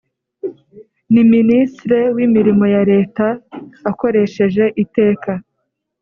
[1.09, 3.25] -niministre w’imirimo ya leta
[3.91, 5.31] akoresheje iteka